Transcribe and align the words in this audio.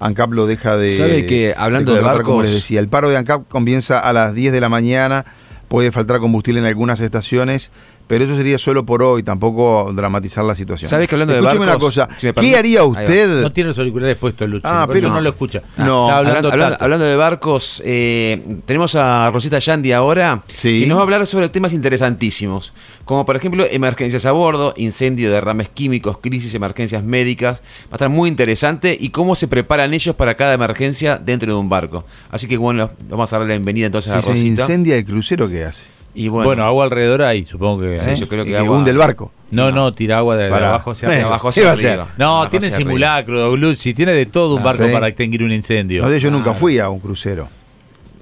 ANCAP 0.00 0.32
lo 0.32 0.46
deja 0.46 0.76
de. 0.76 0.94
¿Sabe 0.96 1.26
que 1.26 1.54
hablando 1.56 1.92
de, 1.94 2.00
como 2.00 2.12
barcos- 2.14 2.42
les 2.42 2.54
decía, 2.54 2.80
el 2.80 2.88
paro 2.88 3.08
de 3.08 3.16
ANCAP 3.16 3.48
comienza 3.48 3.98
a 3.98 4.12
las 4.12 4.34
10 4.34 4.52
de 4.52 4.60
la 4.60 4.68
mañana, 4.68 5.24
puede 5.68 5.90
faltar 5.92 6.20
combustible 6.20 6.60
en 6.60 6.66
algunas 6.66 7.00
estaciones, 7.00 7.72
pero 8.08 8.24
eso 8.24 8.34
sería 8.34 8.58
solo 8.58 8.84
por 8.84 9.02
hoy, 9.04 9.22
tampoco 9.22 9.92
dramatizar 9.94 10.42
la 10.44 10.56
situación. 10.56 10.90
¿Sabe 10.90 11.06
que 11.06 11.14
hablando 11.14 11.34
de 11.34 11.38
Escúcheme 11.40 11.66
barcos, 11.66 11.96
una 11.96 12.06
cosa, 12.06 12.18
si 12.18 12.32
¿qué 12.32 12.56
haría 12.56 12.82
usted? 12.82 13.42
No 13.42 13.52
tiene 13.52 13.68
los 13.68 13.78
auriculares 13.78 14.16
puestos, 14.16 14.48
Lucho. 14.48 14.66
Ah, 14.66 14.84
pero- 14.88 14.98
eso 15.06 15.08
no 15.10 15.20
lo 15.20 15.28
escucha. 15.30 15.62
No. 15.76 16.06
Está 16.06 16.18
hablando 16.18 16.50
Hablando, 16.50 16.76
hablando- 16.80 17.04
de 17.04 17.14
barcos, 17.16 17.80
eh, 17.86 18.42
tenemos 18.66 18.96
a 18.96 19.30
Rosita 19.30 19.60
Yandi 19.60 19.92
ahora, 19.92 20.42
Sí. 20.56 20.80
que 20.80 20.86
nos 20.86 20.96
va 20.96 21.02
a 21.02 21.04
hablar 21.04 21.26
sobre 21.28 21.48
temas 21.48 21.72
interesantísimos, 21.72 22.72
como 23.04 23.24
por 23.26 23.36
ejemplo 23.36 23.64
emergencias 23.70 24.24
a 24.26 24.32
bordo, 24.32 24.74
incendio, 24.76 25.30
derrames 25.30 25.68
químicos, 25.68 26.18
crisis, 26.18 26.54
emergencias 26.54 27.04
médicas. 27.04 27.60
Va 27.84 27.92
a 27.92 27.94
estar 27.96 28.08
muy 28.08 28.28
interesante 28.28 28.96
y 28.98 29.10
cómo 29.10 29.34
se 29.34 29.46
preparan 29.48 29.92
ellos 29.94 30.16
para 30.16 30.34
cada 30.34 30.54
emergencia 30.54 31.18
dentro 31.18 31.52
de 31.52 31.58
un 31.58 31.68
barco. 31.68 32.04
Así 32.30 32.48
que 32.48 32.56
bueno, 32.56 32.90
vamos 33.08 33.32
a 33.32 33.36
darle 33.36 33.52
la 33.52 33.58
bienvenida 33.58 33.86
entonces 33.86 34.12
a 34.12 34.22
se 34.22 34.30
Rosita. 34.30 34.62
incendia 34.62 34.96
el 34.96 35.04
crucero, 35.04 35.48
¿qué 35.48 35.64
hace? 35.64 35.82
Y 36.20 36.28
Bueno, 36.28 36.48
bueno, 36.48 36.64
agua 36.64 36.84
alrededor 36.84 37.22
ahí, 37.22 37.44
supongo 37.44 37.80
que. 37.82 37.98
sí, 37.98 38.10
¿eh? 38.10 38.14
yo 38.16 38.26
creo 38.28 38.44
que 38.44 38.50
Y 38.50 38.54
agua- 38.54 38.76
hunde 38.78 38.90
el 38.90 38.98
barco. 38.98 39.30
No, 39.52 39.70
no, 39.70 39.94
tira 39.94 40.18
agua 40.18 40.36
de, 40.36 40.46
abajo 40.52 40.90
hacia 40.90 41.06
Eh, 41.06 41.10
de 41.10 41.14
arriba. 41.16 41.28
abajo 41.28 41.44
¿qué 41.44 41.48
hacia 41.50 41.62
va 41.64 41.70
a 41.70 41.72
hacer? 41.74 41.90
arriba. 41.90 42.08
No, 42.18 42.30
Abajo 42.36 42.50
tiene 42.50 42.66
hacia 42.66 42.76
arriba. 42.76 42.88
simulacro, 42.90 43.40
Douglucci, 43.40 43.94
tiene 43.94 44.12
de 44.12 44.26
todo 44.26 44.54
un 44.56 44.60
Ah, 44.62 44.64
barco 44.64 44.84
¿sí? 44.86 44.92
para 44.92 45.06
extinguir 45.08 45.42
un 45.44 45.52
incendio. 45.52 46.02
No 46.02 46.10
sé, 46.10 46.18
yo 46.18 46.30
nunca 46.32 46.50
Ah. 46.50 46.54
fui 46.54 46.78
a 46.80 46.88
un 46.88 46.98
crucero. 46.98 47.48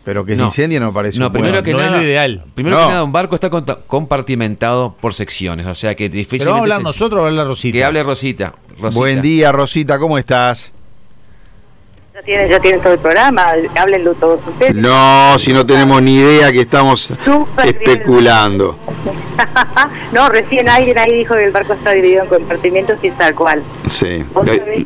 Pero 0.04 0.24
que 0.24 0.36
se 0.36 0.42
No. 0.42 0.48
incendie 0.48 0.78
no 0.78 0.86
me 0.88 0.92
parece 0.92 1.18
No, 1.18 1.32
primero 1.32 1.62
que 1.64 1.72
no 1.72 1.80
es 1.80 1.86
nada, 1.86 1.96
lo 1.96 2.02
ideal. 2.04 2.44
Primero 2.54 2.76
No. 2.76 2.82
que 2.86 2.88
nada, 2.90 3.02
un 3.04 3.10
barco 3.12 3.34
está 3.34 3.50
compartimentado 3.50 4.94
por 5.00 5.14
secciones, 5.14 5.66
o 5.66 5.74
sea 5.74 5.94
que 5.94 6.04
Pero 6.08 6.18
difícilmente 6.18 6.50
vamos 6.52 6.60
a 6.60 6.62
hablar 6.74 6.78
se- 6.78 6.82
nosotros 6.84 7.20
o 7.22 7.26
hablar 7.26 7.46
Rosita. 7.46 7.72
que 7.72 7.84
hable 7.84 8.02
Rosita. 8.02 8.54
Rosita. 8.78 9.00
Buen 9.00 9.22
día, 9.22 9.50
Rosita, 9.52 9.98
¿cómo 9.98 10.18
estás? 10.18 10.72
Ya 12.16 12.22
tienen, 12.22 12.48
ya 12.48 12.58
tienen 12.60 12.80
todo 12.80 12.94
el 12.94 12.98
programa, 12.98 13.48
háblenlo 13.78 14.14
todos 14.14 14.40
ustedes. 14.48 14.74
No, 14.74 15.38
si 15.38 15.52
no 15.52 15.66
tenemos 15.66 16.00
ni 16.00 16.16
idea 16.16 16.50
que 16.50 16.60
estamos 16.60 17.12
especulando. 17.62 18.78
no, 20.12 20.26
recién 20.30 20.66
alguien 20.66 20.98
ahí 20.98 21.12
dijo 21.18 21.34
que 21.34 21.44
el 21.44 21.50
barco 21.50 21.74
está 21.74 21.90
dividido 21.90 22.22
en 22.22 22.28
compartimientos 22.30 22.96
y 23.02 23.08
es 23.08 23.18
tal 23.18 23.34
cual. 23.34 23.62
Sí. 23.84 24.24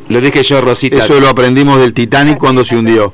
Lo 0.09 0.19
dije 0.19 0.43
yo, 0.43 0.59
Rosita. 0.59 0.97
Eso 0.97 1.21
lo 1.21 1.29
aprendimos 1.29 1.79
del 1.79 1.93
Titanic 1.93 2.37
cuando 2.37 2.65
se 2.65 2.75
hundió. 2.75 3.13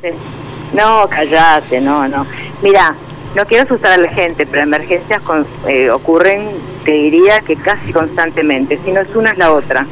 No, 0.74 1.08
callate, 1.08 1.80
no, 1.80 2.08
no. 2.08 2.26
Mira, 2.64 2.96
no 3.36 3.46
quiero 3.46 3.66
asustar 3.66 3.92
a 3.92 3.98
la 4.02 4.10
gente, 4.10 4.48
pero 4.48 4.64
emergencias 4.64 5.22
con- 5.22 5.46
eh, 5.68 5.92
ocurren, 5.92 6.50
te 6.84 6.92
diría 6.92 7.42
que 7.42 7.56
casi 7.56 7.94
constantemente. 7.94 8.80
Si 8.84 8.92
no 8.92 9.02
es 9.02 9.16
una, 9.16 9.30
es 9.30 9.38
la 9.38 9.52
otra. 9.52 9.86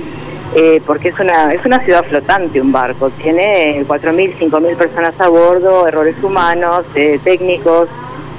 Eh, 0.58 0.82
porque 0.86 1.10
es 1.10 1.20
una, 1.20 1.54
es 1.54 1.66
una 1.66 1.80
ciudad 1.80 2.06
flotante 2.06 2.62
un 2.62 2.72
barco. 2.72 3.10
Tiene 3.10 3.84
4.000, 3.86 4.38
5.000 4.40 4.76
personas 4.78 5.14
a 5.20 5.28
bordo, 5.28 5.86
errores 5.86 6.16
humanos, 6.24 6.86
eh, 6.96 7.20
técnicos. 7.24 7.90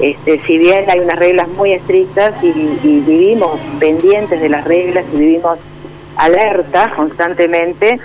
Este, 0.00 0.41
si 0.47 0.56
bien 0.56 0.89
hay 0.89 1.00
unas 1.00 1.19
reglas 1.19 1.48
muy 1.48 1.73
estrictas 1.73 2.33
y, 2.42 2.47
y 2.47 3.03
vivimos 3.06 3.61
pendientes 3.78 4.41
de 4.41 4.48
las 4.48 4.64
reglas 4.64 5.05
y 5.12 5.19
vivimos 5.19 5.58
alerta 6.17 6.91
constantemente, 6.97 7.98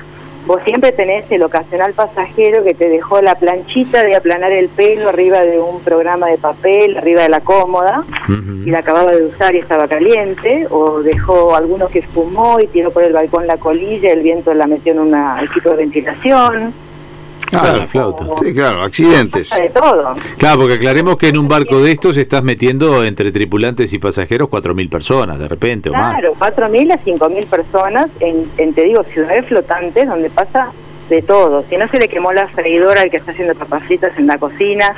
vos 0.45 0.61
siempre 0.63 0.91
tenés 0.91 1.29
el 1.31 1.43
ocasional 1.43 1.93
pasajero 1.93 2.63
que 2.63 2.73
te 2.73 2.89
dejó 2.89 3.21
la 3.21 3.35
planchita 3.35 4.03
de 4.03 4.15
aplanar 4.15 4.51
el 4.51 4.69
pelo 4.69 5.09
arriba 5.09 5.43
de 5.43 5.59
un 5.59 5.81
programa 5.81 6.27
de 6.27 6.37
papel, 6.37 6.97
arriba 6.97 7.23
de 7.23 7.29
la 7.29 7.41
cómoda, 7.41 8.03
y 8.27 8.69
la 8.69 8.79
acababa 8.79 9.11
de 9.11 9.23
usar 9.23 9.55
y 9.55 9.59
estaba 9.59 9.87
caliente, 9.87 10.67
o 10.69 11.01
dejó 11.01 11.55
alguno 11.55 11.87
que 11.87 12.01
fumó 12.01 12.59
y 12.59 12.67
tiró 12.67 12.91
por 12.91 13.03
el 13.03 13.13
balcón 13.13 13.47
la 13.47 13.57
colilla, 13.57 14.11
el 14.11 14.21
viento 14.21 14.53
la 14.53 14.67
metió 14.67 14.93
en 14.93 14.99
un 14.99 15.15
equipo 15.43 15.69
de 15.71 15.77
ventilación. 15.77 16.73
Claro, 17.51 17.87
flauta. 17.87 18.25
Sí, 18.43 18.53
claro, 18.53 18.83
accidentes. 18.83 19.49
Pasa 19.49 19.61
de 19.61 19.69
todo. 19.69 20.15
Claro, 20.37 20.59
porque 20.59 20.75
aclaremos 20.75 21.17
que 21.17 21.27
en 21.27 21.37
un 21.37 21.47
barco 21.47 21.81
de 21.81 21.91
estos 21.91 22.17
estás 22.17 22.43
metiendo 22.43 23.03
entre 23.03 23.31
tripulantes 23.31 23.91
y 23.93 23.99
pasajeros 23.99 24.49
4.000 24.49 24.89
personas 24.89 25.39
de 25.39 25.47
repente 25.47 25.89
o 25.89 25.93
más. 25.93 26.19
Claro, 26.19 26.33
4.000 26.39 26.93
a 26.93 26.99
5.000 26.99 27.45
personas 27.47 28.09
en, 28.19 28.49
en, 28.57 28.73
te 28.73 28.83
digo, 28.83 29.03
ciudades 29.03 29.45
flotantes 29.45 30.07
donde 30.07 30.29
pasa 30.29 30.71
de 31.09 31.21
todo. 31.21 31.63
Si 31.69 31.77
no 31.77 31.87
se 31.89 31.97
le 31.97 32.07
quemó 32.07 32.31
la 32.31 32.47
freidora 32.47 33.01
al 33.01 33.11
que 33.11 33.17
está 33.17 33.31
haciendo 33.31 33.53
papas 33.55 33.83
fritas 33.83 34.17
en 34.17 34.27
la 34.27 34.37
cocina, 34.37 34.95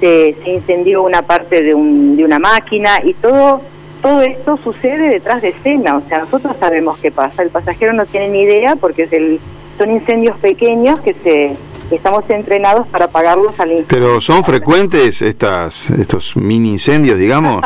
se, 0.00 0.36
se 0.44 0.50
incendió 0.50 1.02
una 1.02 1.22
parte 1.22 1.62
de, 1.62 1.74
un, 1.74 2.16
de 2.16 2.24
una 2.24 2.38
máquina 2.38 3.00
y 3.02 3.14
todo 3.14 3.62
todo 4.02 4.20
esto 4.20 4.58
sucede 4.62 5.08
detrás 5.08 5.42
de 5.42 5.48
escena. 5.48 5.96
O 5.96 6.02
sea, 6.08 6.20
nosotros 6.20 6.54
sabemos 6.60 6.98
qué 6.98 7.10
pasa. 7.10 7.42
El 7.42 7.48
pasajero 7.48 7.92
no 7.92 8.06
tiene 8.06 8.28
ni 8.28 8.42
idea 8.42 8.76
porque 8.76 9.04
es 9.04 9.12
el, 9.12 9.40
son 9.78 9.90
incendios 9.90 10.36
pequeños 10.38 11.00
que 11.00 11.14
se 11.14 11.56
estamos 11.90 12.28
entrenados 12.30 12.86
para 12.88 13.06
apagarlos 13.06 13.58
al 13.60 13.70
instante. 13.72 13.94
Pero 13.94 14.20
son 14.20 14.44
frecuentes 14.44 15.22
estas 15.22 15.88
estos 15.90 16.36
mini 16.36 16.70
incendios, 16.70 17.18
digamos. 17.18 17.64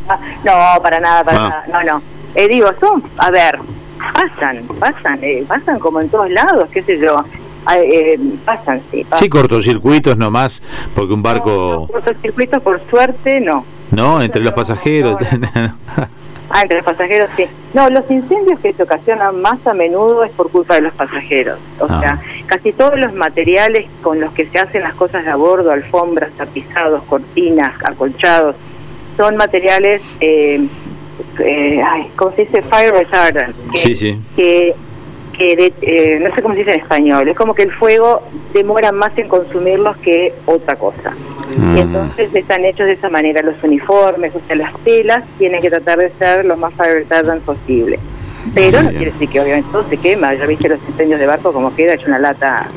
no, 0.44 0.82
para 0.82 1.00
nada, 1.00 1.24
para 1.24 1.36
Ah. 1.46 1.48
nada. 1.66 1.84
No, 1.84 1.92
no. 1.94 2.02
Eh, 2.34 2.48
digo, 2.48 2.68
son, 2.78 3.02
a 3.18 3.30
ver, 3.30 3.58
pasan, 4.14 4.64
pasan, 4.78 5.18
eh, 5.22 5.44
pasan 5.46 5.78
como 5.78 6.00
en 6.00 6.08
todos 6.08 6.30
lados, 6.30 6.68
qué 6.72 6.82
sé 6.82 6.98
yo. 6.98 7.24
Eh, 7.76 8.18
pasan, 8.44 8.80
sí. 8.90 9.04
Pasan. 9.04 9.18
Sí, 9.24 9.28
cortocircuitos 9.28 10.16
nomás, 10.16 10.62
porque 10.94 11.12
un 11.12 11.22
No, 11.22 11.28
no, 11.28 11.34
barco, 11.34 11.88
cortocircuitos, 11.92 12.62
por 12.62 12.80
suerte, 12.88 13.40
no. 13.40 13.64
¿no? 13.90 14.22
Entre 14.22 14.40
los 14.40 14.52
pasajeros. 14.52 15.16
Ah, 16.52 16.62
entre 16.62 16.78
los 16.78 16.84
pasajeros, 16.86 17.30
sí. 17.36 17.44
No, 17.74 17.88
los 17.90 18.10
incendios 18.10 18.58
que 18.58 18.72
se 18.72 18.82
ocasionan 18.82 19.40
más 19.40 19.64
a 19.66 19.72
menudo 19.72 20.24
es 20.24 20.32
por 20.32 20.50
culpa 20.50 20.74
de 20.74 20.80
los 20.82 20.92
pasajeros. 20.94 21.58
O 21.78 21.86
Ah. 21.88 22.00
sea, 22.00 22.20
casi 22.46 22.72
todos 22.72 22.98
los 22.98 23.12
materiales 23.14 23.86
con 24.02 24.18
los 24.20 24.32
que 24.32 24.46
se 24.46 24.58
hacen 24.58 24.82
las 24.82 24.94
cosas 24.94 25.24
de 25.24 25.30
a 25.30 25.36
bordo, 25.36 25.70
alfombras, 25.70 26.32
tapizados, 26.32 27.04
cortinas, 27.04 27.72
acolchados, 27.84 28.56
son 29.16 29.36
materiales, 29.36 30.02
eh, 30.20 30.60
eh, 31.38 31.82
ay, 31.86 32.10
¿cómo 32.16 32.32
se 32.32 32.42
dice? 32.46 32.62
Fire 32.62 32.92
retardant. 32.94 33.54
Que, 33.72 33.78
Sí, 33.78 33.94
sí. 33.94 34.18
Que, 34.34 34.74
que 35.36 35.56
de- 35.56 35.72
eh, 35.82 36.18
no 36.20 36.34
sé 36.34 36.42
cómo 36.42 36.54
se 36.54 36.60
dice 36.60 36.72
en 36.74 36.80
español. 36.80 37.28
Es 37.28 37.36
como 37.36 37.54
que 37.54 37.62
el 37.62 37.72
fuego 37.72 38.22
demora 38.52 38.90
más 38.92 39.16
en 39.18 39.28
consumirlos 39.28 39.96
que 39.98 40.34
otra 40.46 40.74
cosa. 40.76 41.14
Mm. 41.56 41.76
Y 41.76 41.80
entonces 41.80 42.34
están 42.34 42.64
hechos 42.64 42.86
de 42.86 42.92
esa 42.92 43.08
manera 43.08 43.42
los 43.42 43.56
uniformes, 43.62 44.32
o 44.34 44.40
sea, 44.46 44.56
las 44.56 44.72
telas 44.84 45.24
tienen 45.38 45.60
que 45.62 45.70
tratar 45.70 45.98
de 45.98 46.10
ser 46.18 46.44
lo 46.44 46.56
más 46.56 46.76
retardant 46.76 47.42
posible. 47.42 47.98
Pero 48.54 48.82
no 48.82 48.88
quiere 48.90 49.06
decir 49.12 49.28
que 49.28 49.40
obviamente 49.40 49.68
todo 49.70 49.86
se 49.88 49.96
quema. 49.98 50.34
Ya 50.34 50.46
viste 50.46 50.68
los 50.68 50.78
incendios 50.88 51.20
de 51.20 51.26
barco 51.26 51.52
como 51.52 51.74
queda 51.74 51.94
hecho 51.94 52.06
una 52.06 52.18
lata. 52.18 52.68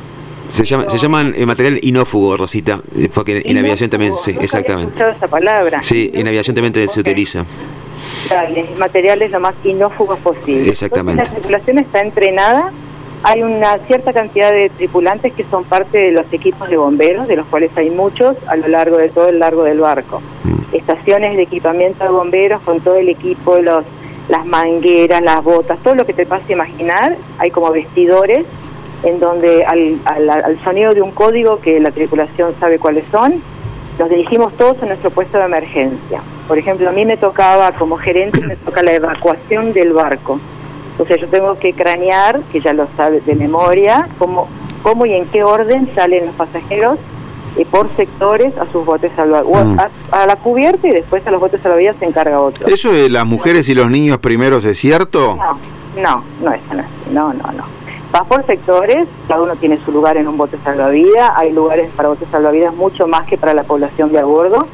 Se, 0.47 0.65
llama, 0.65 0.89
se 0.89 0.97
llaman 0.97 1.33
eh, 1.37 1.45
material 1.45 1.79
inófugo, 1.81 2.35
Rosita, 2.35 2.81
eh, 2.97 3.07
porque 3.13 3.37
en 3.37 3.51
Inócuo. 3.51 3.59
aviación 3.61 3.89
también, 3.89 4.11
sí, 4.13 4.35
exactamente. 4.41 5.01
esa 5.15 5.27
palabra. 5.29 5.81
Sí, 5.81 6.11
en 6.13 6.27
aviación 6.27 6.53
también 6.53 6.73
te- 6.73 6.85
se 6.89 6.99
utiliza. 6.99 7.45
Materiales 8.77 9.31
lo 9.31 9.39
más 9.39 9.53
inófugos 9.63 10.19
posible. 10.19 10.69
Exactamente. 10.69 11.21
Entonces, 11.23 11.33
la 11.33 11.59
tripulación 11.59 11.79
está 11.79 12.01
entrenada. 12.01 12.71
Hay 13.25 13.41
una 13.41 13.77
cierta 13.79 14.11
cantidad 14.11 14.51
de 14.51 14.69
tripulantes 14.69 15.31
que 15.33 15.45
son 15.45 15.63
parte 15.63 15.97
de 15.97 16.11
los 16.11 16.25
equipos 16.33 16.69
de 16.69 16.75
bomberos, 16.75 17.25
de 17.27 17.37
los 17.37 17.45
cuales 17.47 17.71
hay 17.77 17.89
muchos 17.89 18.35
a 18.47 18.57
lo 18.57 18.67
largo 18.67 18.97
de 18.97 19.07
todo 19.07 19.29
el 19.29 19.39
largo 19.39 19.63
del 19.63 19.79
barco. 19.79 20.21
Mm. 20.43 20.75
Estaciones 20.75 21.37
de 21.37 21.43
equipamiento 21.43 22.03
de 22.03 22.09
bomberos 22.09 22.61
con 22.63 22.81
todo 22.81 22.95
el 22.95 23.07
equipo, 23.07 23.59
los, 23.59 23.85
las 24.27 24.45
mangueras, 24.45 25.21
las 25.21 25.41
botas, 25.41 25.79
todo 25.79 25.95
lo 25.95 26.05
que 26.05 26.13
te 26.13 26.25
pase 26.25 26.51
imaginar. 26.51 27.15
Hay 27.37 27.49
como 27.49 27.71
vestidores 27.71 28.45
en 29.03 29.21
donde 29.21 29.63
al, 29.63 29.99
al, 30.03 30.29
al 30.29 30.63
sonido 30.63 30.93
de 30.93 31.01
un 31.01 31.11
código 31.11 31.61
que 31.61 31.79
la 31.79 31.91
tripulación 31.91 32.53
sabe 32.59 32.77
cuáles 32.77 33.05
son, 33.09 33.41
nos 33.99 34.09
dirigimos 34.09 34.53
todos 34.57 34.81
a 34.83 34.85
nuestro 34.85 35.11
puesto 35.11 35.37
de 35.37 35.45
emergencia. 35.45 36.21
Por 36.47 36.57
ejemplo, 36.57 36.89
a 36.89 36.91
mí 36.91 37.05
me 37.05 37.15
tocaba, 37.15 37.71
como 37.71 37.97
gerente, 37.97 38.41
me 38.41 38.55
toca 38.57 38.83
la 38.83 38.93
evacuación 38.93 39.71
del 39.71 39.93
barco. 39.93 40.39
O 40.97 41.05
sea, 41.05 41.17
yo 41.17 41.27
tengo 41.27 41.57
que 41.57 41.73
cranear, 41.73 42.41
que 42.51 42.59
ya 42.59 42.73
lo 42.73 42.87
sabe 42.95 43.21
de 43.21 43.35
memoria, 43.35 44.07
cómo, 44.19 44.47
cómo 44.81 45.05
y 45.05 45.13
en 45.13 45.25
qué 45.25 45.43
orden 45.43 45.89
salen 45.95 46.27
los 46.27 46.35
pasajeros 46.35 46.99
eh, 47.57 47.65
por 47.69 47.89
sectores 47.95 48.57
a 48.57 48.65
sus 48.71 48.85
botes 48.85 49.11
salvavidas. 49.15 49.65
Mm. 49.65 49.79
A, 49.79 49.89
a 50.23 50.27
la 50.27 50.35
cubierta 50.35 50.87
y 50.87 50.91
después 50.91 51.25
a 51.25 51.31
los 51.31 51.39
botes 51.39 51.61
salvavidas 51.61 51.95
se 51.99 52.05
encarga 52.05 52.39
otro. 52.39 52.67
¿Eso 52.67 52.91
de 52.91 53.09
las 53.09 53.25
mujeres 53.25 53.67
y 53.69 53.75
los 53.75 53.89
niños 53.89 54.19
primeros 54.19 54.65
es 54.65 54.77
cierto? 54.77 55.35
No, 55.35 56.01
no, 56.01 56.23
no 56.41 56.53
es 56.53 56.61
tan 56.63 56.81
así. 56.81 56.89
No, 57.11 57.33
no, 57.33 57.51
no. 57.51 57.63
Vas 58.11 58.27
por 58.27 58.45
sectores, 58.45 59.07
cada 59.27 59.41
uno 59.41 59.55
tiene 59.55 59.79
su 59.83 59.91
lugar 59.91 60.17
en 60.17 60.27
un 60.27 60.37
bote 60.37 60.57
salvavidas, 60.63 61.31
hay 61.35 61.51
lugares 61.51 61.89
para 61.95 62.09
botes 62.09 62.27
salvavidas 62.29 62.75
mucho 62.75 63.07
más 63.07 63.25
que 63.25 63.39
para 63.39 63.55
la 63.55 63.63
población 63.63 64.11
de 64.11 64.19
a 64.19 64.23
bordo, 64.23 64.67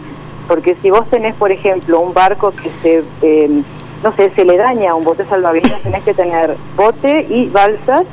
porque 0.50 0.76
si 0.82 0.90
vos 0.90 1.10
tenés, 1.10 1.36
por 1.36 1.50
ejemplo, 1.50 2.02
un 2.02 2.14
barco 2.14 2.52
que 2.52 2.70
se, 2.82 3.04
eh, 3.22 3.62
no 4.04 4.16
sé, 4.16 4.32
se 4.36 4.46
le 4.46 4.58
daña 4.58 4.92
a 4.92 4.96
un 4.96 5.04
bote 5.04 5.26
salvavidas, 5.26 5.82
tenés 5.82 6.04
que 6.04 6.14
tener 6.14 6.56
bote 6.76 7.26
y 7.30 7.48
balsas 7.50 8.04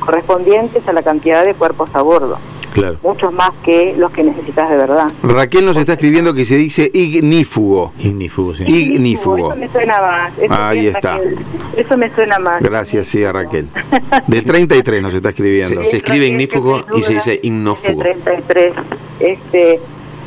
correspondientes 0.00 0.86
a 0.86 0.92
la 0.92 1.02
cantidad 1.02 1.44
de 1.44 1.54
cuerpos 1.54 1.90
a 1.94 2.02
bordo. 2.02 2.38
Claro. 2.74 2.98
muchos 3.04 3.32
más 3.32 3.50
que 3.62 3.94
los 3.96 4.10
que 4.10 4.24
necesitas 4.24 4.68
de 4.68 4.76
verdad. 4.76 5.06
Raquel 5.22 5.64
nos 5.64 5.76
está 5.76 5.92
escribiendo 5.92 6.34
que 6.34 6.44
se 6.44 6.56
dice 6.56 6.90
ignífugo. 6.92 7.92
Ignífugo, 8.00 8.52
sí. 8.56 8.64
Ignífugo. 8.64 9.52
Eso 9.52 9.60
me 9.60 9.68
suena 9.68 10.00
más. 10.00 10.32
Eso 10.36 10.52
Ahí 10.52 10.88
está. 10.88 11.18
Raquel. 11.18 11.38
Eso 11.76 11.96
me 11.96 12.10
suena 12.10 12.38
más. 12.40 12.60
Gracias, 12.60 13.06
sí, 13.06 13.22
a 13.22 13.32
Raquel. 13.32 13.68
De 14.26 14.42
33 14.42 15.02
nos 15.02 15.14
está 15.14 15.28
escribiendo. 15.28 15.84
Se 15.84 15.98
escribe 15.98 16.26
ignífugo 16.26 16.84
y 16.96 17.02
se 17.04 17.14
dice 17.14 17.38
ignofugo. 17.44 18.00
33. 18.00 18.74
Este, 19.20 19.80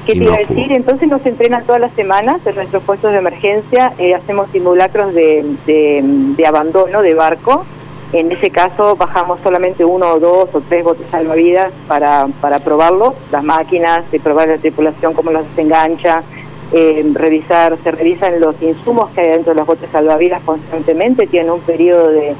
¿Qué 0.08 0.14
te 0.14 0.24
iba 0.24 0.36
a 0.36 0.38
decir? 0.38 0.72
Entonces 0.72 1.10
nos 1.10 1.26
entrenan 1.26 1.66
todas 1.66 1.82
las 1.82 1.92
semanas 1.92 2.40
en 2.46 2.56
nuestros 2.56 2.82
puestos 2.84 3.12
de 3.12 3.18
emergencia, 3.18 3.92
eh, 3.98 4.16
hacemos 4.16 4.48
simulacros 4.54 5.14
de, 5.14 5.46
de, 5.66 6.02
de 6.02 6.48
abandono 6.48 7.02
de 7.02 7.14
barco. 7.14 7.66
En 8.14 8.32
ese 8.32 8.50
caso 8.50 8.96
bajamos 8.96 9.42
solamente 9.44 9.84
uno 9.84 10.14
o 10.14 10.20
dos 10.22 10.50
o 10.54 10.62
tres 10.62 10.86
botes 10.86 11.06
salvavidas 11.12 11.74
para, 11.90 12.28
para 12.40 12.60
probarlos, 12.60 13.16
las 13.34 13.44
máquinas, 13.44 14.10
de 14.10 14.22
probar 14.22 14.48
la 14.48 14.58
tripulación, 14.58 15.14
cómo 15.14 15.32
los 15.32 15.46
desengancha, 15.50 16.24
eh, 16.72 17.06
revisar, 17.14 17.78
se 17.84 17.92
revisan 17.92 18.40
los 18.40 18.56
insumos 18.62 19.10
que 19.10 19.20
hay 19.20 19.30
dentro 19.32 19.54
de 19.54 19.60
los 19.60 19.68
botes 19.68 19.90
salvavidas 19.92 20.42
constantemente, 20.44 21.28
tienen 21.28 21.52
un 21.52 21.60
periodo 21.60 22.12
de, 22.12 22.34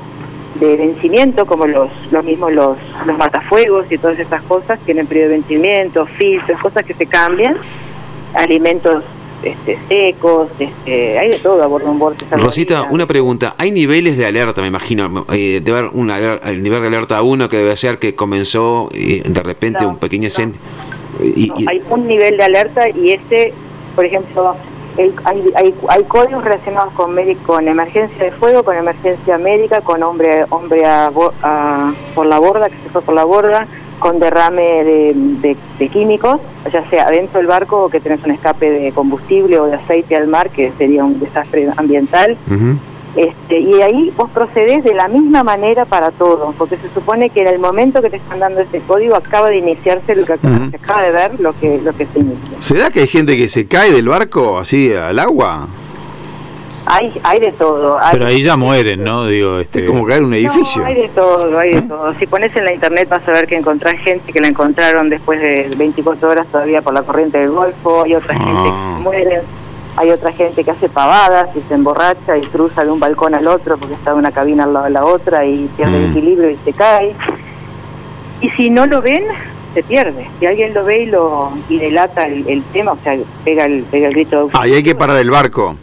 de 0.60 0.76
vencimiento, 0.76 1.46
como 1.46 1.68
los, 1.68 1.90
los 2.12 2.24
mismos 2.24 2.52
los, 2.54 2.78
los 3.06 3.18
matafuegos 3.18 3.92
y 3.92 3.98
todas 3.98 4.20
estas 4.20 4.42
cosas, 4.44 4.80
tienen 4.86 5.08
periodo 5.08 5.30
de 5.30 5.36
vencimiento, 5.36 6.06
filtros, 6.06 6.60
cosas 6.60 6.84
que 6.84 6.94
se 6.94 7.06
cambian, 7.06 7.58
alimentos 8.34 9.04
este, 9.44 9.78
secos, 9.88 10.50
este, 10.60 11.20
hay 11.20 11.30
de 11.30 11.40
todo 11.40 11.62
a 11.62 11.68
bordo. 11.68 11.96
Rosita, 12.32 12.88
una 12.90 13.06
pregunta. 13.06 13.54
Hay 13.58 13.72
niveles 13.72 14.18
de 14.18 14.26
alerta, 14.26 14.62
me 14.62 14.68
imagino. 14.68 15.26
Eh, 15.32 15.62
debe 15.64 15.78
haber 15.80 15.92
un 15.94 16.10
aler- 16.10 16.40
el 16.46 16.64
nivel 16.64 16.82
de 16.82 16.88
alerta 16.88 17.22
1 17.22 17.48
que 17.48 17.58
debe 17.58 17.76
ser 17.76 18.00
que 18.00 18.16
comenzó 18.16 18.90
eh, 18.94 19.22
de 19.26 19.44
repente 19.44 19.84
No, 19.84 19.90
un 19.90 19.98
pequeño 19.98 20.22
no. 20.22 20.28
incendio. 20.28 20.60
Y- 21.24 21.52
hay 21.68 21.82
un 21.90 22.08
nivel 22.08 22.38
de 22.38 22.44
alerta 22.44 22.90
y 22.90 23.12
este, 23.12 23.54
por 23.96 24.06
ejemplo, 24.06 24.56
el- 24.98 25.14
hay, 25.24 25.52
hay, 25.56 25.74
hay 25.90 26.04
códigos 26.04 26.44
relacionados 26.44 26.92
con, 26.94 27.16
con 27.46 27.68
emergencia 27.68 28.24
de 28.26 28.32
fuego, 28.32 28.64
con 28.64 28.76
emergencia 28.76 29.38
médica, 29.38 29.82
con 29.82 30.02
hombre 30.04 30.46
hombre 30.50 30.86
a 30.86 31.10
a- 31.44 31.94
por 32.16 32.26
la 32.26 32.40
borda, 32.40 32.70
que 32.70 32.76
se 32.84 32.90
fue 32.90 33.02
por 33.02 33.16
la 33.16 33.24
borda, 33.24 33.68
con 34.00 34.20
derrame 34.20 34.84
de, 34.84 35.14
químicos, 35.90 36.40
ya 36.72 36.88
sea 36.90 37.08
adentro 37.08 37.40
del 37.40 37.48
barco 37.48 37.86
o 37.86 37.90
que 37.90 38.00
tenés 38.00 38.24
un 38.24 38.32
escape 38.32 38.70
de 38.70 38.92
combustible 38.92 39.60
o 39.60 39.66
de 39.66 39.76
aceite 39.76 40.16
al 40.16 40.28
mar, 40.28 40.50
que 40.52 40.72
sería 40.78 41.04
un 41.04 41.20
desastre 41.20 41.68
ambiental. 41.76 42.38
Este, 43.18 43.58
y 43.60 43.82
ahí 43.82 44.14
vos 44.16 44.30
procedés 44.30 44.84
de 44.84 44.94
la 44.94 45.08
misma 45.08 45.44
manera 45.44 45.86
para 45.86 46.12
todo, 46.12 46.54
porque 46.58 46.78
se 46.78 46.88
supone 46.94 47.32
que 47.32 47.42
en 47.42 47.48
el 47.48 47.58
momento 47.60 48.00
que 48.02 48.12
te 48.12 48.18
están 48.18 48.38
dando 48.40 48.62
ese 48.62 48.80
código 48.82 49.16
acaba 49.16 49.50
de 49.50 49.58
iniciarse 49.58 50.16
lo 50.16 50.24
que 50.26 50.34
acaba, 50.34 50.56
Ujú. 50.56 50.70
se 50.70 50.76
acaba 50.78 51.02
de 51.02 51.12
ver, 51.12 51.40
lo 51.40 51.52
que 51.60 51.82
lo 51.84 51.94
que 51.96 52.06
se 52.06 52.20
inicia. 52.20 52.62
¿Será 52.62 52.92
que 52.92 53.00
hay 53.02 53.08
gente 53.08 53.36
que 53.36 53.50
se 53.50 53.66
cae 53.66 53.92
del 53.92 54.08
barco 54.08 54.60
así 54.60 54.94
al 54.94 55.18
agua? 55.18 55.68
Hay 56.90 57.12
hay 57.24 57.40
de 57.42 57.52
todo. 57.52 57.98
hay- 58.00 58.14
Pero 58.14 58.28
ahí 58.28 58.44
ya 58.44 58.56
mueren, 58.56 59.04
¿no? 59.04 59.26
Digo, 59.28 59.60
este. 59.60 59.82
Es 59.84 59.90
como 59.90 60.06
caer 60.06 60.24
un 60.24 60.34
edificio. 60.34 60.82
No, 60.82 60.88
hay 60.88 60.96
de 60.96 61.08
todo, 61.10 61.60
hay 61.60 61.74
de 61.74 61.82
todo. 61.82 62.14
Si 62.14 62.28
pones 62.28 62.56
en 62.56 62.64
la 62.64 62.74
internet 62.74 63.10
vas 63.10 63.28
a 63.28 63.32
ver 63.34 63.46
que 63.46 63.58
encontrás 63.58 63.96
gente 64.00 64.32
que 64.32 64.40
la 64.40 64.48
encontraron 64.48 65.10
después 65.10 65.42
de 65.42 65.70
24 65.76 66.30
horas 66.30 66.48
todavía 66.48 66.82
por 66.82 66.94
la 66.94 67.02
corriente 67.02 67.40
del 67.40 67.50
Golfo, 67.50 68.04
hay 68.06 68.16
otra 68.16 68.36
gente 68.38 68.54
que 68.64 68.70
Ah. 68.72 69.00
Hay 69.98 70.12
otra 70.12 70.32
gente 70.32 70.64
que 70.64 70.72
hace 70.72 70.88
pavadas 70.90 71.50
y 71.56 71.62
se 71.68 71.74
emborracha 71.74 72.38
y 72.38 72.42
cruza 72.42 72.86
de 72.86 72.92
un 72.92 73.00
balcón 73.00 73.34
al 73.36 73.48
otro 73.48 73.78
porque 73.78 73.96
está 73.96 74.12
de 74.14 74.20
una 74.20 74.32
cabina 74.32 74.64
al 74.64 74.74
lado 74.74 74.86
de 74.86 74.92
la 74.92 75.06
otra 75.06 75.44
y 75.46 75.68
pierde 75.76 75.98
el 75.98 76.08
Mm. 76.08 76.12
equilibrio 76.12 76.50
y 76.52 76.58
se 76.64 76.72
cae. 76.74 77.16
Y 78.42 78.50
si 78.52 78.70
no 78.70 78.86
lo 78.86 79.02
ven, 79.02 79.24
se 79.74 79.82
pierde. 79.84 80.30
Si 80.40 80.46
alguien 80.46 80.74
lo 80.74 80.84
ve 80.86 81.04
y 81.04 81.06
lo 81.08 81.52
y 81.70 81.80
delata 81.80 82.24
el, 82.24 82.48
el 82.48 82.62
tema, 82.72 82.92
o 82.94 82.98
sea, 83.04 83.18
pega 83.44 83.66
el, 83.66 83.84
pega 83.84 84.08
el 84.08 84.14
grito 84.14 84.36
de 84.36 84.42
auxilio, 84.44 84.62
Ahí 84.64 84.74
hay 84.76 84.84
que 84.84 84.96
parar 84.96 85.18
el 85.18 85.30
barco. 85.32 85.76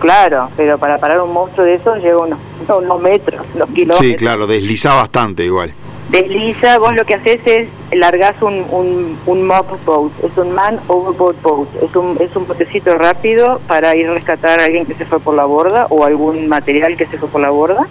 Claro, 0.00 0.48
pero 0.56 0.78
para 0.78 0.98
parar 0.98 1.20
un 1.20 1.32
monstruo 1.32 1.64
de 1.64 1.74
esos 1.74 2.02
lleva 2.02 2.22
unos, 2.26 2.38
unos 2.76 3.00
metros, 3.00 3.40
unos 3.54 3.68
kilómetros 3.68 3.98
Sí, 3.98 4.16
claro, 4.16 4.46
desliza 4.48 4.94
bastante 4.94 5.44
igual. 5.44 5.72
Desliza, 6.12 6.78
vos 6.78 6.94
lo 6.94 7.04
que 7.04 7.14
haces 7.14 7.40
es 7.46 7.68
largás 7.92 8.40
un, 8.42 8.64
un, 8.70 9.18
un 9.26 9.46
mop 9.46 9.66
boat, 9.84 10.12
es 10.22 10.36
un 10.36 10.52
man 10.54 10.78
overboard 10.86 11.36
boat, 11.42 11.68
es 11.82 11.96
un, 11.96 12.16
es 12.20 12.36
un 12.36 12.46
botecito 12.46 12.94
rápido 12.96 13.60
para 13.66 13.96
ir 13.96 14.08
a 14.08 14.14
rescatar 14.14 14.60
a 14.60 14.64
alguien 14.66 14.86
que 14.86 14.94
se 14.94 15.04
fue 15.06 15.18
por 15.20 15.34
la 15.34 15.46
borda 15.46 15.86
o 15.88 16.04
algún 16.04 16.48
material 16.48 16.96
que 16.96 17.06
se 17.06 17.16
fue 17.18 17.28
por 17.28 17.40
la 17.40 17.50
borda 17.50 17.86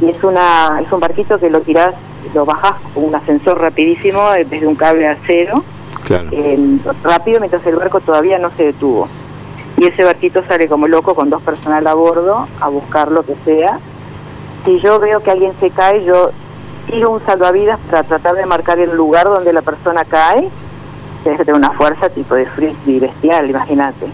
y 0.00 0.08
es 0.08 0.22
una 0.24 0.80
es 0.84 0.90
un 0.92 1.00
barquito 1.00 1.38
que 1.38 1.50
lo 1.50 1.60
tirás, 1.60 1.94
lo 2.32 2.46
bajás 2.46 2.74
con 2.94 3.04
un 3.04 3.14
ascensor 3.14 3.60
rapidísimo 3.60 4.32
eh, 4.34 4.46
desde 4.48 4.66
un 4.66 4.76
cable 4.76 5.06
a 5.08 5.12
acero, 5.12 5.62
Claro. 6.04 6.28
eh, 6.32 6.58
rápido 7.02 7.40
mientras 7.40 7.66
el 7.66 7.74
barco 7.76 8.00
todavía 8.00 8.38
no 8.38 8.50
se 8.56 8.64
detuvo. 8.66 9.08
Y 9.76 9.86
ese 9.86 10.04
barquito 10.04 10.42
sale 10.48 10.66
como 10.68 10.86
loco 10.88 11.14
con 11.14 11.28
dos 11.28 11.42
personal 11.42 11.86
a 11.86 11.92
bordo 11.94 12.48
a 12.60 12.68
buscar 12.68 13.10
lo 13.12 13.24
que 13.24 13.34
sea. 13.44 13.78
Si 14.64 14.80
yo 14.80 14.98
veo 14.98 15.20
que 15.22 15.30
alguien 15.30 15.52
se 15.60 15.70
cae, 15.70 16.04
yo 16.04 16.30
tiro 16.90 17.10
un 17.10 17.24
salvavidas 17.24 17.78
para 17.90 18.02
tratar 18.02 18.34
de 18.34 18.46
marcar 18.46 18.78
el 18.78 18.94
lugar 18.96 19.26
donde 19.26 19.52
la 19.52 19.62
persona 19.62 20.04
cae. 20.04 20.48
Tienes 21.22 21.38
que 21.38 21.44
tener 21.44 21.58
una 21.58 21.72
fuerza 21.72 22.08
tipo 22.08 22.34
de 22.34 22.46
frisbee 22.46 23.00
bestial, 23.00 23.50
imagínate. 23.50 24.06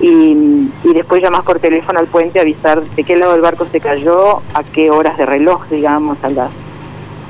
Y, 0.00 0.68
y 0.82 0.94
después 0.94 1.22
llamas 1.22 1.42
por 1.42 1.60
teléfono 1.60 1.98
al 2.00 2.08
puente 2.08 2.38
a 2.38 2.42
avisar 2.42 2.82
de 2.82 3.04
qué 3.04 3.16
lado 3.16 3.32
del 3.32 3.40
barco 3.40 3.66
se 3.70 3.80
cayó, 3.80 4.38
a 4.52 4.64
qué 4.72 4.90
horas 4.90 5.16
de 5.16 5.26
reloj, 5.26 5.64
digamos, 5.70 6.18
a 6.24 6.30
las, 6.30 6.50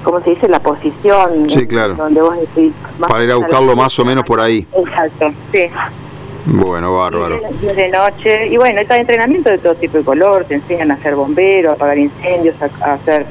¿cómo 0.03 0.21
se 0.21 0.31
dice? 0.31 0.49
La 0.49 0.61
posición. 0.61 1.51
Sí, 1.51 1.67
claro. 1.67 1.95
Donde 1.95 2.23
vos 2.23 2.37
decís, 2.39 2.73
Para 3.07 3.25
ir 3.25 3.33
a 3.33 3.37
buscarlo 3.37 3.77
más 3.77 3.99
o 3.99 4.05
menos 4.05 4.25
por 4.25 4.41
ahí. 4.41 4.67
Exacto, 4.75 5.31
sí. 5.53 5.69
Bueno, 6.47 6.97
bárbaro. 6.97 7.39
Y 7.61 7.67
de, 7.67 7.75
de 7.75 7.89
noche, 7.91 8.49
y 8.49 8.57
bueno, 8.57 8.81
está 8.81 8.97
entrenamiento 8.97 9.51
de 9.51 9.59
todo 9.59 9.75
tipo 9.75 9.99
de 9.99 10.05
color, 10.05 10.45
te 10.45 10.55
enseñan 10.55 10.91
a 10.91 10.97
ser 10.97 11.15
bombero, 11.15 11.71
a 11.71 11.75
apagar 11.75 11.99
incendios, 11.99 12.57
a, 12.63 12.91
a 12.91 12.95
hacer 12.95 13.27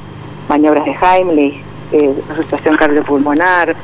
maniobras 0.48 0.84
de 0.84 0.94
Heimlich, 1.00 1.62
eh, 1.92 2.14
cardiopulmonar, 2.78 3.74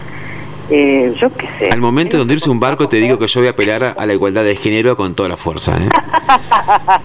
eh, 0.70 1.14
yo 1.20 1.30
qué 1.34 1.48
sé. 1.58 1.68
Al 1.70 1.80
momento 1.80 2.16
de 2.16 2.22
hundirse 2.22 2.50
un 2.50 2.60
barco, 2.60 2.88
te 2.88 2.96
digo 2.96 3.18
que 3.18 3.26
yo 3.26 3.40
voy 3.40 3.48
a 3.48 3.50
apelar 3.50 3.94
a, 3.96 4.06
la 4.06 4.12
igualdad 4.12 4.44
de 4.44 4.56
género 4.56 4.96
con 4.96 5.14
toda 5.14 5.28
la 5.28 5.36
fuerza. 5.36 5.76
¿eh? 5.76 5.88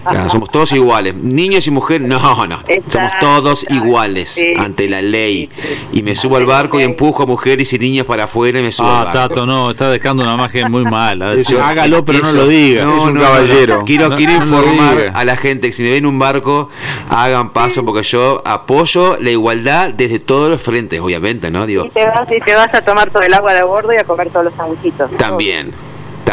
Claro, 0.04 0.28
somos 0.28 0.50
todos 0.50 0.72
iguales, 0.72 1.14
niños 1.14 1.66
y 1.66 1.70
mujeres, 1.70 2.06
no, 2.06 2.18
no, 2.46 2.62
somos 2.88 3.10
todos 3.20 3.66
iguales 3.70 4.28
sí. 4.30 4.52
ante 4.58 4.88
la 4.88 5.00
ley. 5.00 5.48
Y 5.92 6.02
me 6.02 6.14
subo 6.14 6.36
al 6.36 6.44
barco 6.44 6.78
y 6.78 6.82
empujo 6.82 7.22
a 7.22 7.26
mujeres 7.26 7.72
y 7.72 7.78
niños 7.78 8.04
para 8.06 8.24
afuera 8.24 8.58
y 8.60 8.62
me 8.62 8.70
subo 8.72 8.86
Ah, 8.88 9.00
al 9.00 9.04
barco. 9.06 9.18
Tato, 9.28 9.46
no, 9.46 9.70
está 9.70 9.88
dejando 9.90 10.22
una 10.22 10.34
imagen 10.34 10.70
muy 10.70 10.84
mala. 10.84 11.34
Hágalo, 11.62 12.04
pero 12.04 12.18
no 12.20 12.32
lo 12.32 12.46
diga. 12.46 12.84
No, 12.84 12.94
Es 13.04 13.08
un 13.08 13.14
no, 13.14 13.20
caballero. 13.22 13.76
no. 13.78 13.84
Quiero, 13.84 14.08
No, 14.10 14.16
quiero 14.16 14.32
informar 14.34 15.12
a 15.14 15.24
la 15.24 15.36
gente 15.36 15.68
que 15.68 15.72
si 15.72 15.82
me 15.82 15.88
ven 15.90 15.98
en 15.98 16.06
un 16.06 16.18
barco, 16.18 16.68
hagan 17.08 17.50
paso 17.50 17.84
porque 17.84 18.02
yo 18.02 18.42
apoyo 18.44 19.16
la 19.20 19.30
igualdad 19.30 19.90
desde 19.94 20.18
todos 20.18 20.50
los 20.50 20.60
frentes, 20.60 21.00
obviamente, 21.00 21.50
¿no? 21.50 21.66
Digo, 21.66 21.86
Y 21.86 21.90
te, 21.90 22.04
vas, 22.04 22.30
y 22.30 22.40
te 22.40 22.54
vas 22.54 22.72
a 22.74 22.82
tomar 22.82 23.10
todo 23.10 23.22
el 23.22 23.32
agua 23.32 23.53
de 23.54 23.62
a 23.62 23.64
bordo 23.64 23.92
y 23.92 23.96
a 23.96 24.04
comer 24.04 24.30
todos 24.30 24.44
los 24.46 24.54
sanguchitos. 24.54 25.10
también, 25.12 25.72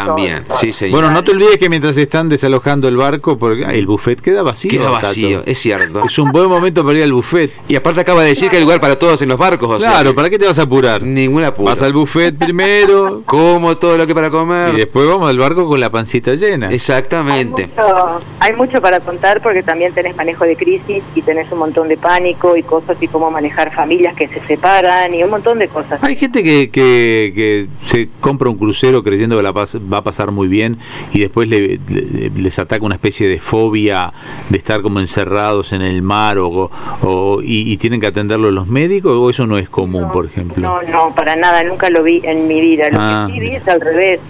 también, 0.06 0.44
sí, 0.52 0.72
señor. 0.72 1.00
Bueno, 1.00 1.10
no 1.14 1.24
te 1.24 1.32
olvides 1.32 1.58
que 1.58 1.68
mientras 1.68 1.96
están 1.96 2.28
desalojando 2.28 2.88
el 2.88 2.96
barco, 2.96 3.38
porque 3.38 3.64
el 3.64 3.86
buffet 3.86 4.20
queda 4.20 4.42
vacío. 4.42 4.70
Queda 4.70 4.84
Tato. 4.84 4.92
vacío, 5.06 5.42
es 5.46 5.58
cierto. 5.58 6.04
Es 6.04 6.18
un 6.18 6.30
buen 6.32 6.48
momento 6.48 6.84
para 6.84 6.98
ir 6.98 7.04
al 7.04 7.12
buffet. 7.12 7.50
Y 7.68 7.76
aparte 7.76 8.00
acaba 8.00 8.22
de 8.22 8.28
decir 8.28 8.50
que 8.50 8.56
hay 8.56 8.62
lugar 8.62 8.80
para 8.80 8.98
todos 8.98 9.20
en 9.22 9.28
los 9.28 9.38
barcos, 9.38 9.68
o 9.70 9.78
sea, 9.78 9.90
Claro, 9.92 10.14
¿para 10.14 10.28
qué 10.30 10.38
te 10.38 10.46
vas 10.46 10.58
a 10.58 10.62
apurar? 10.62 11.02
ninguna 11.02 11.48
apuro. 11.48 11.70
Vas 11.70 11.82
al 11.82 11.92
buffet 11.92 12.36
primero 12.36 13.22
Como 13.26 13.76
todo 13.76 13.96
lo 13.98 14.06
que 14.06 14.14
para 14.14 14.28
y 14.28 14.30
comer. 14.30 14.74
después 14.76 15.06
vamos 15.06 15.28
al 15.28 15.38
barco 15.38 15.66
con 15.68 15.80
la 15.80 15.90
pancita 15.90 16.34
llena. 16.34 16.68
Hay 16.68 16.74
Exactamente. 16.74 17.66
mucho, 17.68 18.20
hay 18.40 18.52
mucho 18.54 18.80
para 18.80 19.00
contar 19.00 19.40
porque 19.42 19.62
también 19.62 19.92
tenés 19.92 20.16
manejo 20.16 20.44
de 20.44 20.56
crisis 20.56 21.02
y 21.14 21.22
tenés 21.22 21.50
un 21.52 21.58
montón 21.58 21.88
de 21.88 21.96
pánico 21.96 22.56
y 22.56 22.62
cosas 22.62 22.96
y 23.00 23.08
cómo 23.08 23.30
manejar 23.30 23.72
familias 23.74 24.14
que 24.14 24.28
se 24.28 24.40
separan 24.46 25.14
y 25.14 25.22
un 25.22 25.30
montón 25.30 25.58
de 25.58 25.68
cosas. 25.68 26.02
Hay 26.02 26.16
gente 26.16 26.42
que, 26.42 26.70
que, 26.70 27.32
que 27.34 27.66
se 27.86 28.08
compra 28.20 28.48
un 28.50 28.56
crucero 28.58 29.02
creyendo 29.02 29.36
que 29.36 29.42
la 29.42 29.52
pas- 29.52 29.78
va 29.92 29.98
a 29.98 30.04
pasar 30.04 30.30
muy 30.30 30.48
bien 30.48 30.78
y 31.12 31.20
después 31.20 31.48
le- 31.48 31.78
le- 31.88 32.30
les 32.30 32.58
ataca 32.58 32.84
una 32.84 32.94
especie 32.94 33.28
de 33.28 33.38
fobia 33.38 34.12
de 34.50 34.58
estar 34.58 34.82
como 34.82 35.00
encerrados 35.00 35.72
en 35.72 35.82
el 35.82 36.02
mar 36.02 36.38
o, 36.38 36.70
o- 37.02 37.40
y, 37.42 37.70
y 37.72 37.76
tienen 37.76 38.00
que 38.00 38.06
atenderlo 38.06 38.50
los 38.50 38.68
médicos 38.68 39.12
o 39.14 39.30
eso 39.30 39.46
no 39.46 39.58
es 39.58 39.68
común, 39.68 40.10
por 40.12 40.26
ejemplo. 40.26 40.62
No, 40.62 40.82
no, 40.82 41.14
para 41.14 41.36
nada, 41.36 41.62
nunca 41.64 41.90
lo 41.90 42.02
vi 42.02 42.20
en 42.24 42.46
mi 42.48 42.60
vida. 42.60 42.88
Lo 42.90 42.98
Ah. 43.00 43.26
que 43.28 43.34
sí 43.34 43.40
vi 43.40 43.54
es 43.56 43.66
al 43.68 43.80
revés. 43.80 44.20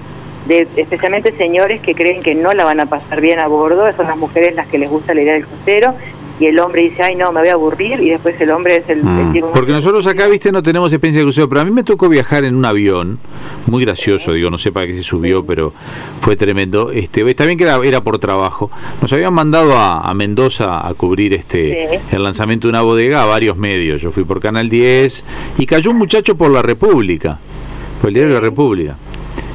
De, 0.47 0.66
especialmente 0.76 1.31
señores 1.37 1.81
que 1.83 1.95
creen 1.95 2.21
que 2.21 2.35
no 2.35 2.52
la 2.52 2.64
van 2.64 2.81
a 2.81 2.87
pasar 2.87 3.21
bien 3.21 3.38
a 3.38 3.47
bordo, 3.47 3.85
son 3.97 4.07
las 4.09 4.16
mujeres 4.16 4.57
las 4.57 4.66
que 4.66 4.76
les 4.76 4.90
gusta 4.90 5.14
la 5.14 5.23
idea 5.23 5.35
del 5.35 5.47
crucero, 5.47 5.95
y 6.42 6.46
el 6.46 6.58
hombre 6.58 6.82
dice, 6.82 7.02
ay 7.02 7.14
no, 7.16 7.30
me 7.32 7.40
voy 7.40 7.49
a 7.49 7.52
aburrir, 7.54 8.00
y 8.00 8.11
después 8.11 8.40
el 8.40 8.50
hombre 8.50 8.76
es 8.76 8.88
el... 8.88 8.99
el 8.99 9.04
Mm, 9.04 9.32
tipo- 9.32 9.52
Porque 9.52 9.72
nosotros 9.72 10.06
acá, 10.06 10.26
viste, 10.26 10.50
no 10.52 10.62
tenemos 10.62 10.92
experiencia 10.92 11.20
de 11.20 11.25
crucero, 11.25 11.49
pero 11.49 11.61
a 11.61 11.64
mí 11.64 11.70
me 11.70 11.84
tocó 11.84 12.08
viajar 12.08 12.44
en 12.44 12.54
un 12.56 12.64
avión, 12.64 13.18
muy 13.66 13.84
gracioso, 13.84 14.32
digo, 14.32 14.50
no 14.50 14.58
sé 14.58 14.72
para 14.72 14.87
qué 14.87 14.94
se 14.94 15.02
subió, 15.02 15.44
pero 15.44 15.72
fue 16.20 16.37
tremendo. 16.37 16.90
Este, 16.90 17.28
está 17.28 17.46
bien 17.46 17.56
que 17.58 17.64
era, 17.64 17.76
era 17.84 18.00
por 18.02 18.18
trabajo. 18.18 18.70
Nos 19.00 19.12
habían 19.12 19.32
mandado 19.34 19.76
a, 19.76 20.00
a 20.08 20.14
Mendoza 20.14 20.87
a 20.87 20.92
cubrir 20.94 21.34
este 21.34 21.88
Sí. 22.08 22.16
el 22.16 22.22
lanzamiento 22.22 22.66
de 22.66 22.70
una 22.70 22.82
bodega 22.82 23.22
a 23.22 23.26
varios 23.26 23.56
medios. 23.56 24.00
Yo 24.02 24.11
fui 24.11 24.25
por 24.25 24.40
Canal 24.40 24.68
10 24.68 25.25
y 25.58 25.66
cayó 25.66 25.90
un 25.90 25.99
muchacho 25.99 26.34
por 26.37 26.50
la 26.50 26.62
República. 26.62 27.38
Fue 28.00 28.11
el 28.11 28.14
diario 28.14 28.34
de 28.34 28.40
la 28.40 28.44
República. 28.44 28.96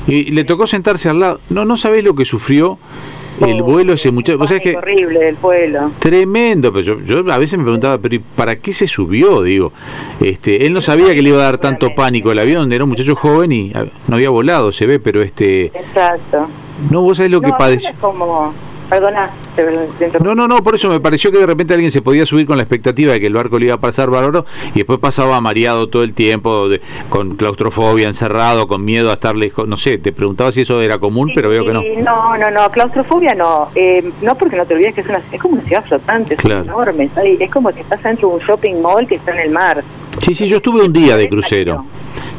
Y 0.07 0.31
le 0.31 0.45
tocó 0.45 0.67
sentarse 0.67 1.09
al 1.09 1.19
lado. 1.19 1.39
No, 1.49 1.65
no 1.65 1.75
sabés 1.75 2.03
lo 2.03 2.15
que 2.15 2.23
sufrió 2.23 2.77
el 3.45 3.61
vuelo 3.61 3.93
ese 3.93 4.11
muchacho. 4.11 4.39
O 4.41 4.47
sea, 4.47 4.59
que 4.59 4.75
horrible 4.75 5.19
del 5.19 5.35
pueblo. 5.35 5.91
Tremendo, 5.99 6.71
pero 6.71 6.83
yo, 6.83 6.99
yo 7.01 7.31
a 7.31 7.37
veces 7.37 7.57
me 7.57 7.63
preguntaba, 7.63 7.97
pero 7.97 8.15
¿y 8.15 8.19
¿para 8.19 8.57
qué 8.57 8.73
se 8.73 8.87
subió? 8.87 9.41
Digo, 9.43 9.71
este, 10.19 10.65
él 10.65 10.73
no 10.73 10.81
sabía 10.81 11.13
que 11.13 11.21
le 11.21 11.29
iba 11.29 11.39
a 11.39 11.43
dar 11.43 11.57
tanto 11.57 11.93
pánico 11.95 12.31
el 12.31 12.39
avión, 12.39 12.71
era 12.71 12.83
un 12.83 12.89
muchacho 12.89 13.15
joven 13.15 13.51
y 13.51 13.71
ah, 13.73 13.85
no 14.07 14.15
había 14.15 14.29
volado, 14.29 14.71
se 14.71 14.85
ve, 14.85 14.99
pero 14.99 15.21
este, 15.21 15.65
Exacto. 15.67 16.47
no, 16.89 17.01
vos 17.01 17.17
sabés 17.17 17.31
lo 17.31 17.41
que 17.41 17.51
padeció. 17.57 17.89
Es 17.89 17.95
como, 17.97 18.53
perdona. 18.89 19.29
No, 20.23 20.35
no, 20.35 20.47
no, 20.47 20.57
por 20.63 20.75
eso 20.75 20.89
me 20.89 20.99
pareció 20.99 21.31
que 21.31 21.39
de 21.39 21.45
repente 21.47 21.73
alguien 21.73 21.91
se 21.91 22.01
podía 22.01 22.25
subir 22.25 22.45
con 22.45 22.57
la 22.57 22.63
expectativa 22.63 23.13
de 23.13 23.19
que 23.19 23.27
el 23.27 23.33
barco 23.33 23.57
le 23.57 23.65
iba 23.65 23.75
a 23.75 23.79
pasar 23.79 24.09
bárbaro 24.09 24.45
y 24.73 24.79
después 24.79 24.99
pasaba 24.99 25.41
mareado 25.41 25.87
todo 25.87 26.03
el 26.03 26.13
tiempo, 26.13 26.69
de- 26.69 26.79
con 27.09 27.35
claustrofobia, 27.35 28.07
encerrado, 28.07 28.67
con 28.67 28.85
miedo 28.85 29.09
a 29.09 29.13
estar 29.13 29.35
lejos. 29.35 29.67
No 29.67 29.75
sé, 29.77 29.97
te 29.97 30.11
preguntaba 30.11 30.51
si 30.51 30.61
eso 30.61 30.79
era 30.81 30.99
común, 30.99 31.31
pero 31.33 31.49
veo 31.49 31.65
que 31.65 31.73
no. 31.73 31.81
No, 32.03 32.37
no, 32.37 32.51
no, 32.51 32.69
claustrofobia 32.71 33.33
no. 33.33 33.69
Eh, 33.75 34.09
no 34.21 34.35
porque 34.35 34.55
no 34.57 34.65
te 34.65 34.75
olvides 34.75 34.93
que 34.95 35.01
es, 35.01 35.07
una, 35.07 35.21
es 35.31 35.41
como 35.41 35.55
una 35.55 35.63
ciudad 35.63 35.83
flotante, 35.85 36.35
es 36.35 36.39
Claro. 36.39 36.61
enorme. 36.63 37.09
¿sabes? 37.15 37.41
Es 37.41 37.49
como 37.51 37.71
si 37.71 37.79
estás 37.81 38.01
dentro 38.03 38.29
de 38.29 38.35
un 38.35 38.41
shopping 38.41 38.81
mall 38.81 39.07
que 39.07 39.15
está 39.15 39.31
en 39.33 39.39
el 39.39 39.49
mar. 39.51 39.83
Sí, 40.21 40.33
sí, 40.33 40.47
yo 40.47 40.57
estuve 40.57 40.81
un 40.83 40.93
día 40.93 41.17
de 41.17 41.27
crucero. 41.29 41.83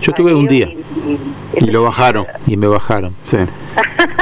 Yo 0.01 0.11
estuve 0.13 0.33
un 0.35 0.47
día 0.47 0.71
Y 1.61 1.67
lo 1.71 1.83
bajaron. 1.83 2.27
y 2.47 2.57
me 2.57 2.67
bajaron. 2.69 3.15
Sí. 3.31 3.37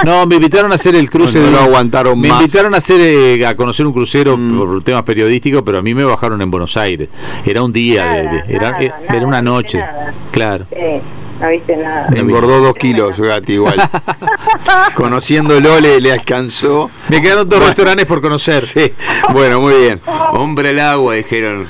No, 0.04 0.26
me 0.26 0.37
invitaron 0.37 0.73
a 0.73 0.75
hacer 0.76 0.95
el 0.97 1.11
cruce. 1.11 1.38
No, 1.38 1.45
no 1.47 1.50
de 1.50 1.56
lo 1.56 1.61
aguantaron 1.64 2.21
Me 2.21 2.28
más. 2.28 2.40
invitaron 2.40 2.75
a 2.75 2.78
hacer 2.78 3.00
eh, 3.00 3.47
a 3.47 3.54
conocer 3.56 3.87
un 3.87 3.92
crucero 3.92 4.37
Mm. 4.37 4.59
por 4.59 4.83
temas 4.85 5.02
periodísticos, 5.02 5.62
pero 5.64 5.78
a 5.78 5.83
mí 5.83 5.95
me 5.95 6.04
bajaron 6.04 6.40
en 6.42 6.50
Buenos 6.50 6.76
Aires. 6.76 7.09
Era 7.45 7.62
un 7.62 7.73
día, 7.73 8.04
de- 8.06 8.23
Nada, 8.25 8.42
de- 8.47 8.54
era, 8.54 8.71
nada, 8.71 8.83
eh, 8.85 8.88
nada, 8.88 9.16
era 9.16 9.26
una 9.26 9.42
no 9.42 9.50
noche. 9.52 9.83
Claro. 10.30 10.66
Eh, 10.71 11.00
no 11.40 11.49
viste 11.49 11.76
nada. 11.76 12.09
Me 12.11 12.21
Engordó 12.21 12.61
dos 12.61 12.75
kilos, 12.75 13.21
Gati, 13.21 13.54
igual. 13.54 13.76
Conociéndolo 14.95 15.80
le, 15.80 16.00
le 16.00 16.12
alcanzó. 16.12 16.90
Me 17.09 17.21
quedaron 17.21 17.49
dos 17.49 17.59
Bueno. 17.59 17.66
restaurantes 17.66 18.06
por 18.06 18.21
conocer. 18.21 18.62
Sí, 18.62 18.92
bueno, 19.33 19.61
muy 19.61 19.75
bien. 19.75 20.00
Hombre 20.33 20.71
al 20.71 20.80
agua, 20.80 21.14
dijeron. 21.14 21.66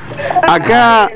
Acá, 0.48 1.08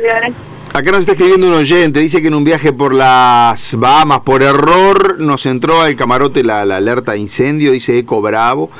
acá 0.72 0.92
nos 0.92 1.00
está 1.00 1.12
escribiendo 1.12 1.48
un 1.48 1.54
oyente, 1.54 2.00
dice 2.00 2.22
que 2.22 2.28
en 2.28 2.34
un 2.34 2.44
viaje 2.44 2.72
por 2.72 2.94
las 2.94 3.74
Bahamas, 3.76 4.20
por 4.20 4.42
error, 4.42 5.18
nos 5.18 5.44
entró 5.46 5.82
al 5.82 5.96
camarote 5.96 6.42
la, 6.44 6.64
la 6.64 6.76
alerta 6.76 7.12
de 7.12 7.18
incendio, 7.18 7.72
dice 7.72 7.98
Eco 7.98 8.20
Bravo. 8.22 8.70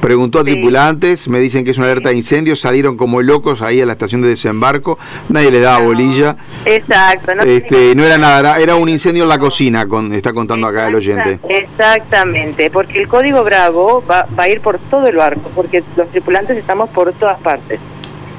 Preguntó 0.00 0.38
a 0.40 0.44
Sí. 0.44 0.52
tripulantes, 0.52 1.26
me 1.28 1.40
dicen 1.40 1.64
que 1.64 1.70
es 1.70 1.78
una 1.78 1.86
alerta 1.86 2.10
de 2.10 2.16
incendio, 2.16 2.54
salieron 2.56 2.96
como 2.96 3.22
locos 3.22 3.62
ahí 3.62 3.80
a 3.80 3.86
la 3.86 3.92
estación 3.92 4.22
de 4.22 4.28
desembarco, 4.28 4.98
nadie 5.28 5.50
le 5.50 5.60
daba 5.60 5.84
bolilla. 5.84 6.36
Exacto. 6.64 7.34
No 7.34 7.42
Este, 7.42 7.94
no 7.94 8.04
era 8.04 8.18
nada, 8.18 8.38
era, 8.40 8.58
era 8.58 8.74
un 8.76 8.88
incendio 8.88 9.22
en 9.22 9.28
la 9.28 9.38
cocina, 9.38 9.86
con, 9.88 10.12
está 10.12 10.32
contando 10.32 10.66
acá 10.66 10.88
el 10.88 10.94
oyente. 10.96 11.40
Exactamente, 11.48 12.70
porque 12.70 13.00
el 13.00 13.08
código 13.08 13.42
Bravo 13.42 14.04
va, 14.08 14.26
va 14.38 14.44
a 14.44 14.48
ir 14.48 14.60
por 14.60 14.78
todo 14.78 15.06
el 15.06 15.16
barco, 15.16 15.50
porque 15.54 15.82
los 15.96 16.08
tripulantes 16.10 16.56
estamos 16.58 16.90
por 16.90 17.12
todas 17.14 17.40
partes. 17.40 17.80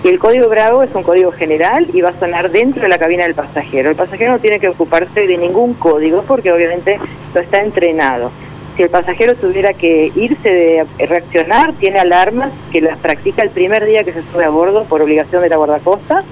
Y 0.04 0.10
el 0.10 0.20
código 0.20 0.48
Bravo 0.48 0.84
es 0.84 0.94
un 0.94 1.04
código 1.04 1.32
general 1.32 1.88
y 1.92 2.02
va 2.02 2.10
a 2.10 2.20
sonar 2.20 2.52
dentro 2.52 2.84
de 2.84 2.88
la 2.88 3.00
cabina 3.00 3.24
del 3.24 3.34
pasajero. 3.34 3.90
El 3.90 3.96
pasajero 3.96 4.34
no 4.34 4.40
tiene 4.40 4.60
que 4.60 4.70
ocuparse 4.70 5.26
de 5.26 5.38
ningún 5.38 5.74
código 5.74 6.24
porque 6.28 6.52
obviamente 6.52 7.00
no 7.34 7.42
está 7.42 7.60
entrenado. 7.60 8.32
Si 8.76 8.84
el 8.84 8.90
pasajero 8.90 9.34
tuviera 9.34 9.74
que 9.74 10.12
irse 10.16 10.50
de 10.50 10.86
reaccionar, 11.08 11.74
tiene 11.74 12.00
alarmas 12.00 12.52
que 12.72 12.80
las 12.80 13.00
practica 13.00 13.42
el 13.42 13.50
primer 13.50 13.86
día 13.86 14.04
que 14.04 14.14
se 14.14 14.22
sube 14.32 14.44
a 14.44 14.50
bordo 14.50 14.84
por 14.84 15.02
obligación 15.02 15.42
de 15.42 15.50
la 15.50 15.58
guardacosta. 15.58 16.24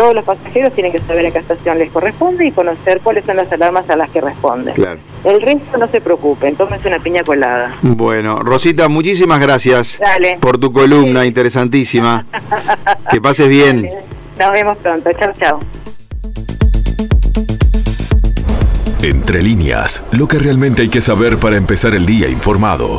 Todos 0.00 0.14
los 0.14 0.24
pasajeros 0.24 0.72
tienen 0.72 0.92
que 0.92 0.98
saber 1.00 1.26
a 1.26 1.30
qué 1.30 1.40
estación 1.40 1.78
les 1.78 1.92
corresponde 1.92 2.46
y 2.46 2.52
conocer 2.52 3.02
cuáles 3.02 3.22
son 3.26 3.36
las 3.36 3.52
alarmas 3.52 3.90
a 3.90 3.96
las 3.96 4.08
que 4.08 4.22
responden. 4.22 4.74
Claro. 4.74 4.98
El 5.24 5.42
resto 5.42 5.76
no 5.76 5.86
se 5.88 6.00
preocupen, 6.00 6.56
tómense 6.56 6.88
una 6.88 7.00
piña 7.00 7.22
colada. 7.22 7.76
Bueno, 7.82 8.38
Rosita, 8.38 8.88
muchísimas 8.88 9.38
gracias 9.40 9.98
Dale. 10.00 10.38
por 10.40 10.56
tu 10.56 10.72
columna 10.72 11.26
interesantísima. 11.26 12.24
Que 13.10 13.20
pases 13.20 13.46
bien. 13.46 13.90
Nos 14.38 14.52
vemos 14.52 14.78
pronto. 14.78 15.10
Chao, 15.12 15.32
chao. 15.38 15.60
Entre 19.02 19.42
líneas, 19.42 20.02
lo 20.12 20.26
que 20.26 20.38
realmente 20.38 20.80
hay 20.80 20.88
que 20.88 21.02
saber 21.02 21.36
para 21.36 21.58
empezar 21.58 21.94
el 21.94 22.06
día 22.06 22.26
informado. 22.26 22.98